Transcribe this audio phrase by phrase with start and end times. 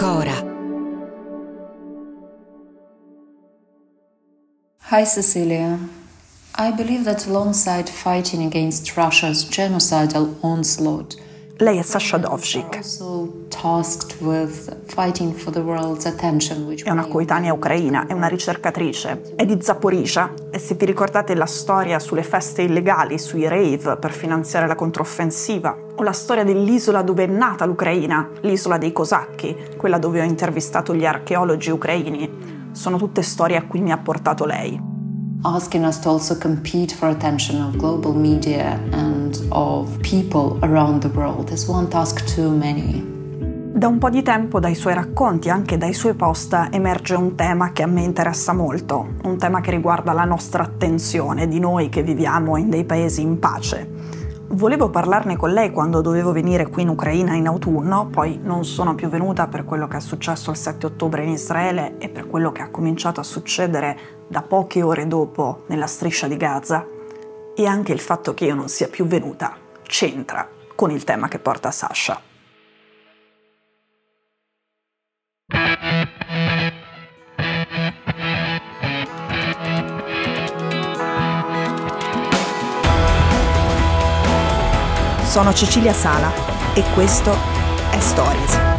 [0.00, 0.32] Cora.
[4.80, 5.78] Hi, Cecilia.
[6.54, 11.16] I believe that alongside fighting against Russia's genocidal onslaught,
[11.62, 12.80] Lei è Sasha Dovzhik,
[16.82, 20.32] è una coetanea ucraina, è una ricercatrice, è di Zaporizhia.
[20.50, 25.76] E se vi ricordate la storia sulle feste illegali, sui rave per finanziare la controffensiva,
[25.96, 30.94] o la storia dell'isola dove è nata l'Ucraina, l'isola dei cosacchi, quella dove ho intervistato
[30.94, 34.89] gli archeologi ucraini, sono tutte storie a cui mi ha portato lei.
[35.44, 41.08] Asking us to also compete for attention of global media and of people around the
[41.08, 43.08] world is one task too many.
[43.72, 47.72] Da un po' di tempo dai suoi racconti, anche dai suoi post, emerge un tema
[47.72, 52.02] che a me interessa molto, un tema che riguarda la nostra attenzione, di noi che
[52.02, 53.88] viviamo in dei paesi in pace.
[54.48, 58.94] Volevo parlarne con lei quando dovevo venire qui in Ucraina in autunno, poi non sono
[58.94, 62.52] più venuta per quello che è successo il 7 ottobre in Israele e per quello
[62.52, 66.86] che ha cominciato a succedere da poche ore dopo nella striscia di Gaza.
[67.56, 71.40] E anche il fatto che io non sia più venuta c'entra con il tema che
[71.40, 72.22] porta Sasha.
[85.24, 86.30] Sono Cecilia Sala
[86.74, 87.32] e questo
[87.90, 88.69] è Stories.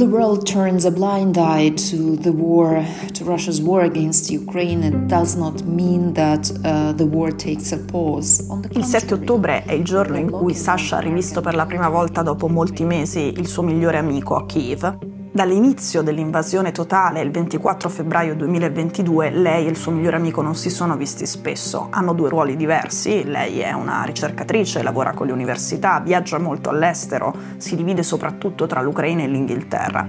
[0.00, 5.08] The world turns a blind eye to the war, to Russia's war against Ukraine, it
[5.08, 8.40] does not mean that uh, the war takes a pause.
[8.70, 11.90] Il 7 contrary, ottobre è il giorno in cui Sasha ha rivisto per la prima
[11.90, 15.09] volta dopo molti mesi il suo migliore amico a Kiev.
[15.32, 20.70] Dall'inizio dell'invasione totale, il 24 febbraio 2022, lei e il suo migliore amico non si
[20.70, 21.86] sono visti spesso.
[21.90, 27.32] Hanno due ruoli diversi, lei è una ricercatrice, lavora con le università, viaggia molto all'estero,
[27.58, 30.04] si divide soprattutto tra l'Ucraina e l'Inghilterra.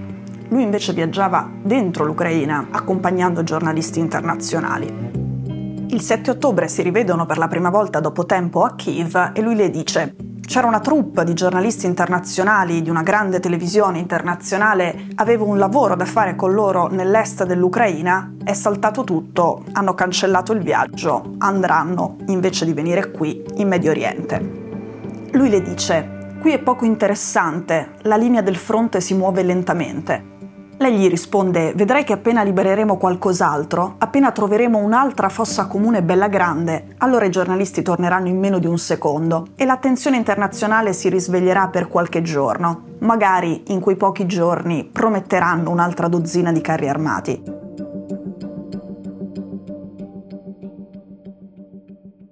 [0.48, 5.10] Lui invece viaggiava dentro l'Ucraina, accompagnando giornalisti internazionali.
[5.90, 9.54] Il 7 ottobre si rivedono per la prima volta dopo tempo a Kiev e lui
[9.54, 15.58] le dice c'era una troupe di giornalisti internazionali di una grande televisione internazionale, avevo un
[15.58, 22.18] lavoro da fare con loro nell'est dell'Ucraina, è saltato tutto, hanno cancellato il viaggio, andranno,
[22.28, 25.30] invece di venire qui, in Medio Oriente.
[25.32, 30.31] Lui le dice, qui è poco interessante, la linea del fronte si muove lentamente.
[30.82, 36.96] Lei gli risponde: Vedrai che appena libereremo qualcos'altro, appena troveremo un'altra fossa comune bella grande,
[36.98, 41.88] allora i giornalisti torneranno in meno di un secondo e l'attenzione internazionale si risveglierà per
[41.88, 42.86] qualche giorno.
[43.02, 47.61] Magari in quei pochi giorni prometteranno un'altra dozzina di carri armati.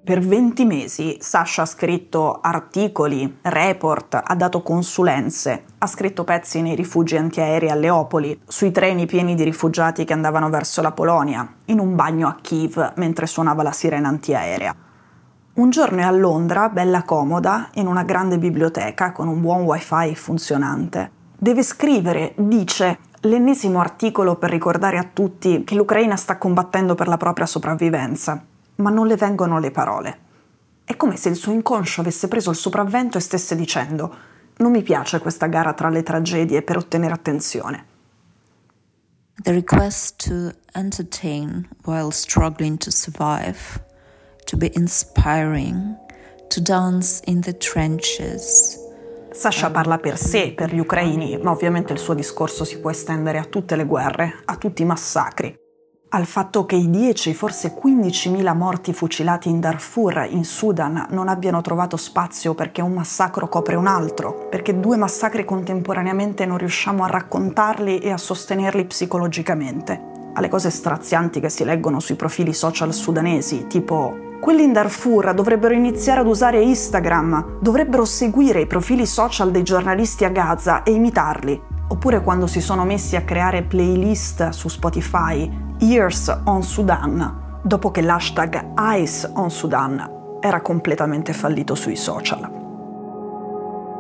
[0.10, 6.74] Per 20 mesi Sasha ha scritto articoli, report, ha dato consulenze, ha scritto pezzi nei
[6.74, 11.78] rifugi antiaerei a Leopoli, sui treni pieni di rifugiati che andavano verso la Polonia, in
[11.78, 14.76] un bagno a Kiev mentre suonava la sirena antiaerea.
[15.54, 20.16] Un giorno è a Londra, bella comoda, in una grande biblioteca con un buon wifi
[20.16, 21.12] funzionante.
[21.38, 27.18] Deve scrivere, dice, l'ennesimo articolo per ricordare a tutti che l'Ucraina sta combattendo per la
[27.18, 28.44] propria sopravvivenza,
[28.80, 30.20] ma non le vengono le parole.
[30.84, 34.28] È come se il suo inconscio avesse preso il sopravvento e stesse dicendo
[34.60, 37.86] non mi piace questa gara tra le tragedie per ottenere attenzione.
[39.42, 43.82] The request to entertain while struggling to survive,
[44.46, 45.96] to be inspiring,
[46.50, 48.78] to dance in the trenches.
[49.32, 53.38] Sasha parla per sé, per gli ucraini, ma ovviamente il suo discorso si può estendere
[53.38, 55.56] a tutte le guerre, a tutti i massacri.
[56.12, 61.62] Al fatto che i 10, forse 15.000 morti fucilati in Darfur, in Sudan, non abbiano
[61.62, 67.10] trovato spazio perché un massacro copre un altro, perché due massacri contemporaneamente non riusciamo a
[67.10, 70.02] raccontarli e a sostenerli psicologicamente.
[70.34, 75.76] Alle cose strazianti che si leggono sui profili social sudanesi, tipo quelli in Darfur dovrebbero
[75.76, 81.78] iniziare ad usare Instagram, dovrebbero seguire i profili social dei giornalisti a Gaza e imitarli.
[81.92, 88.02] oppure quando si sono messi a creare playlist su Spotify Years on Sudan, dopo che
[88.02, 92.52] l'hashtag Ice on Sudan era completamente fallito sui social.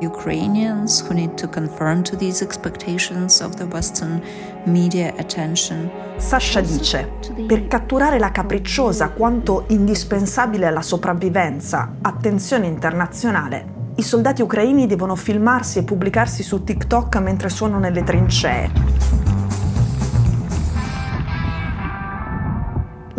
[0.01, 4.21] Ukrainians who need to conform to these expectations of the Western
[4.65, 5.89] media attention.
[6.17, 7.11] Sasha dice,
[7.47, 15.79] per catturare la capricciosa quanto indispensabile alla sopravvivenza attenzione internazionale, i soldati ucraini devono filmarsi
[15.79, 19.28] e pubblicarsi su TikTok mentre sono nelle trincee.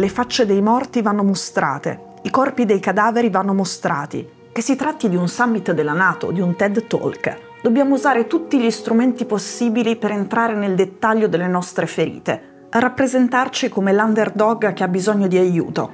[0.01, 5.11] Le facce dei morti vanno mostrate, i corpi dei cadaveri vanno mostrati, che si tratti
[5.11, 9.97] di un summit della Nato, di un TED Talk, dobbiamo usare tutti gli strumenti possibili
[9.97, 15.93] per entrare nel dettaglio delle nostre ferite, rappresentarci come l'underdog che ha bisogno di aiuto.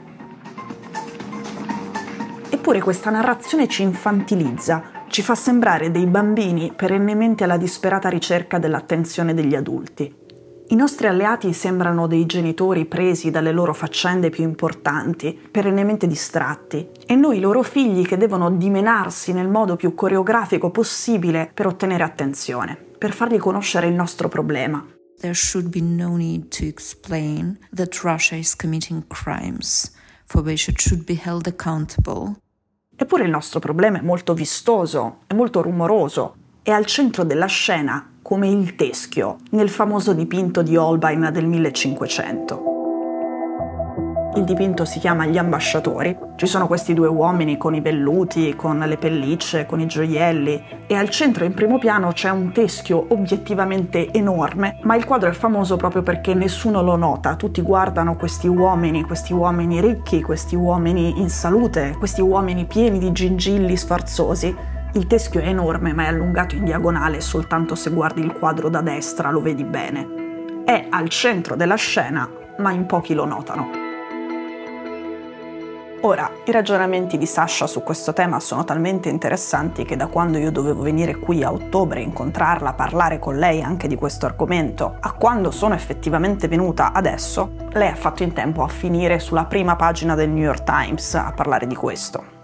[2.49, 9.35] Eppure questa narrazione ci infantilizza, ci fa sembrare dei bambini perennemente alla disperata ricerca dell'attenzione
[9.35, 10.26] degli adulti.
[10.69, 17.15] I nostri alleati sembrano dei genitori presi dalle loro faccende più importanti, perennemente distratti, e
[17.15, 23.13] noi loro figli che devono dimenarsi nel modo più coreografico possibile per ottenere attenzione, per
[23.13, 24.85] fargli conoscere il nostro problema.
[25.21, 29.93] There should be no need to explain that Russia is committing crimes
[30.25, 32.35] for which it should be held accountable.
[32.97, 36.35] Eppure il nostro problema è molto vistoso, è molto rumoroso,
[36.67, 42.75] è al centro della scena come il teschio nel famoso dipinto di Holbein del 1500.
[44.35, 46.19] Il dipinto si chiama Gli ambasciatori.
[46.35, 50.97] Ci sono questi due uomini con i velluti, con le pellicce, con i gioielli e
[50.97, 55.77] al centro in primo piano c'è un teschio obiettivamente enorme, ma il quadro è famoso
[55.77, 57.37] proprio perché nessuno lo nota.
[57.37, 63.13] Tutti guardano questi uomini, questi uomini ricchi, questi uomini in salute, questi uomini pieni di
[63.13, 68.33] gingilli sfarzosi il teschio è enorme ma è allungato in diagonale soltanto se guardi il
[68.33, 70.63] quadro da destra lo vedi bene.
[70.65, 72.29] È al centro della scena
[72.59, 73.85] ma in pochi lo notano.
[76.01, 80.53] Ora, i ragionamenti di Sasha su questo tema sono talmente interessanti che da quando io
[80.53, 85.51] dovevo venire qui a ottobre, incontrarla, parlare con lei anche di questo argomento, a quando
[85.51, 90.31] sono effettivamente venuta adesso, lei ha fatto in tempo a finire sulla prima pagina del
[90.31, 92.36] New York Times a parlare di questo.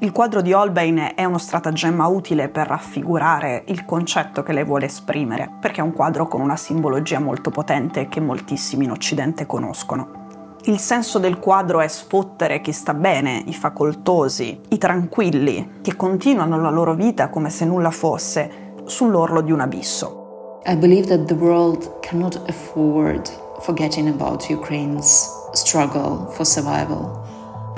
[0.00, 4.84] Il quadro di Holbein è uno stratagemma utile per raffigurare il concetto che lei vuole
[4.84, 10.56] esprimere, perché è un quadro con una simbologia molto potente che moltissimi in Occidente conoscono.
[10.66, 16.60] Il senso del quadro è sfottere chi sta bene, i facoltosi, i tranquilli, che continuano
[16.60, 20.60] la loro vita come se nulla fosse, sull'orlo di un abisso.
[20.66, 23.28] I believe that the world cannot afford
[23.62, 27.26] forgetting about Ukraine's struggle for survival.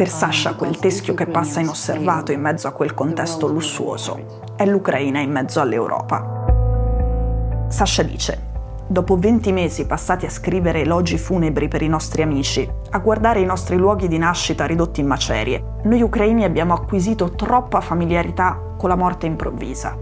[0.00, 5.20] Per Sasha quel teschio che passa inosservato in mezzo a quel contesto lussuoso è l'Ucraina
[5.20, 7.67] in mezzo all'Europa.
[7.69, 8.47] Sasha dice,
[8.87, 13.44] dopo 20 mesi passati a scrivere elogi funebri per i nostri amici, a guardare i
[13.44, 18.97] nostri luoghi di nascita ridotti in macerie, noi ucraini abbiamo acquisito troppa familiarità con la
[18.97, 19.94] morte improvvisa.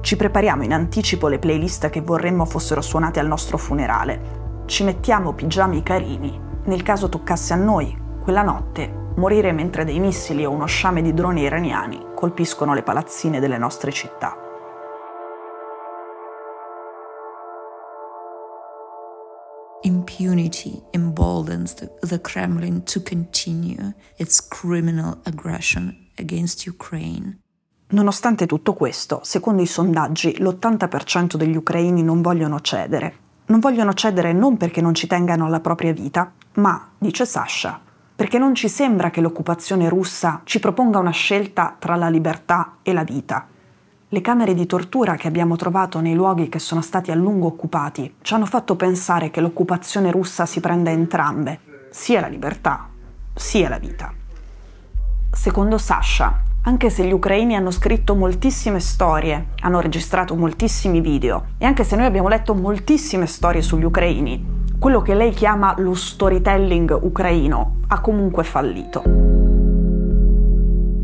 [0.00, 4.62] Ci prepariamo in anticipo le playlist che vorremmo fossero suonate al nostro funerale.
[4.64, 10.44] Ci mettiamo pigiami carini nel caso toccasse a noi, quella notte, morire mentre dei missili
[10.44, 14.36] o uno sciame di droni iraniani colpiscono le palazzine delle nostre città.
[19.82, 27.38] Impunity emboldens the Kremlin to continue its criminal aggression against Ukraine.
[27.90, 33.14] Nonostante tutto questo, secondo i sondaggi, l'80% degli ucraini non vogliono cedere.
[33.46, 37.80] Non vogliono cedere non perché non ci tengano alla propria vita, ma, dice Sasha,
[38.16, 42.94] perché non ci sembra che l'occupazione russa ci proponga una scelta tra la libertà e
[42.94, 43.46] la vita.
[44.08, 48.14] Le camere di tortura che abbiamo trovato nei luoghi che sono stati a lungo occupati
[48.22, 52.88] ci hanno fatto pensare che l'occupazione russa si prenda entrambe, sia la libertà,
[53.34, 54.10] sia la vita.
[55.30, 61.66] Secondo Sasha, anche se gli ucraini hanno scritto moltissime storie, hanno registrato moltissimi video e
[61.66, 66.98] anche se noi abbiamo letto moltissime storie sugli ucraini, quello che lei chiama lo storytelling
[67.00, 69.02] ucraino ha comunque fallito.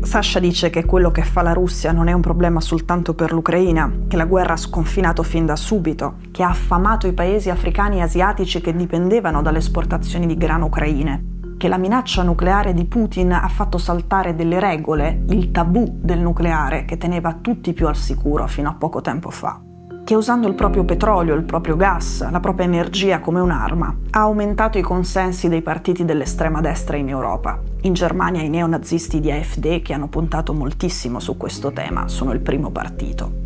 [0.01, 3.91] Sasha dice che quello che fa la Russia non è un problema soltanto per l'Ucraina,
[4.07, 8.01] che la guerra ha sconfinato fin da subito, che ha affamato i paesi africani e
[8.01, 13.47] asiatici che dipendevano dalle esportazioni di grano ucraine, che la minaccia nucleare di Putin ha
[13.47, 18.69] fatto saltare delle regole, il tabù del nucleare che teneva tutti più al sicuro fino
[18.69, 19.61] a poco tempo fa
[20.03, 24.77] che usando il proprio petrolio, il proprio gas, la propria energia come un'arma, ha aumentato
[24.77, 27.59] i consensi dei partiti dell'estrema destra in Europa.
[27.81, 32.41] In Germania i neonazisti di AfD, che hanno puntato moltissimo su questo tema, sono il
[32.41, 33.41] primo partito.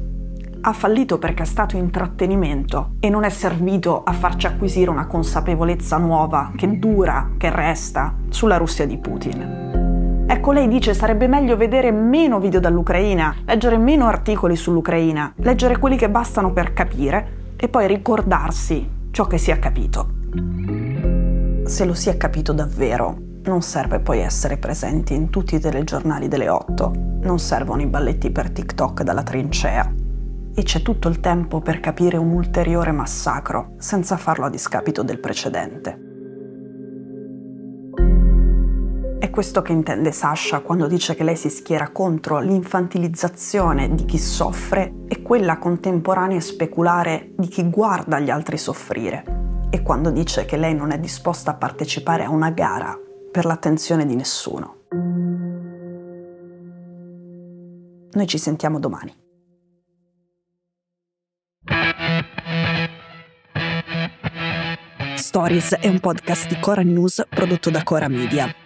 [0.60, 5.98] ha fallito perché è stato intrattenimento e non è servito a farci acquisire una consapevolezza
[5.98, 9.87] nuova che dura, che resta sulla Russia di Putin.
[10.30, 15.96] Ecco, lei dice sarebbe meglio vedere meno video dall'Ucraina, leggere meno articoli sull'Ucraina, leggere quelli
[15.96, 20.10] che bastano per capire e poi ricordarsi ciò che si è capito.
[21.64, 26.28] Se lo si è capito davvero, non serve poi essere presenti in tutti i telegiornali
[26.28, 26.92] delle 8,
[27.22, 29.94] non servono i balletti per TikTok dalla trincea.
[30.54, 35.20] E c'è tutto il tempo per capire un ulteriore massacro, senza farlo a discapito del
[35.20, 36.07] precedente.
[39.38, 45.04] Questo che intende Sasha quando dice che lei si schiera contro l'infantilizzazione di chi soffre
[45.08, 49.68] e quella contemporanea e speculare di chi guarda gli altri soffrire.
[49.70, 53.00] E quando dice che lei non è disposta a partecipare a una gara
[53.32, 54.78] per l'attenzione di nessuno.
[58.14, 59.14] Noi ci sentiamo domani.
[65.14, 68.66] Stories è un podcast di Cora News prodotto da Cora Media.